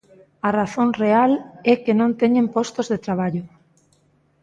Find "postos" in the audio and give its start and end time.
2.55-2.87